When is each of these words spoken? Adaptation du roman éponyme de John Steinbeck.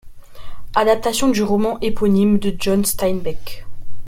Adaptation 0.75 1.29
du 1.29 1.43
roman 1.43 1.79
éponyme 1.81 2.39
de 2.39 2.55
John 2.57 2.83
Steinbeck. 2.83 3.67